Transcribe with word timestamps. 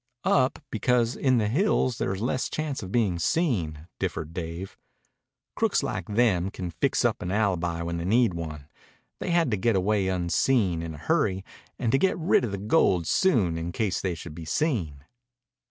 "Up, 0.25 0.57
because 0.71 1.15
in 1.15 1.37
the 1.37 1.47
hills 1.47 1.99
there's 1.99 2.21
less 2.23 2.49
chance 2.49 2.81
of 2.81 2.91
being 2.91 3.19
seen," 3.19 3.87
differed 3.99 4.33
Dave. 4.33 4.75
"Crooks 5.55 5.83
like 5.83 6.07
them 6.07 6.49
can 6.49 6.71
fix 6.71 7.05
up 7.05 7.21
an 7.21 7.29
alibi 7.29 7.83
when 7.83 7.97
they 7.97 8.05
need 8.05 8.33
one. 8.33 8.65
They 9.19 9.29
had 9.29 9.51
to 9.51 9.57
get 9.57 9.75
away 9.75 10.07
unseen, 10.07 10.81
in 10.81 10.95
a 10.95 10.97
hurry, 10.97 11.45
and 11.77 11.91
to 11.91 11.99
get 11.99 12.17
rid 12.17 12.43
of 12.43 12.49
the 12.51 12.57
gold 12.57 13.05
soon 13.05 13.59
in 13.59 13.71
case 13.71 14.01
they 14.01 14.15
should 14.15 14.33
be 14.33 14.43
seen." 14.43 15.05